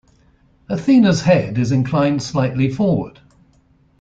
Athena's 0.67 1.21
head 1.21 1.59
is 1.59 1.71
inclined 1.71 2.23
slightly 2.23 2.71
forward. 2.71 3.19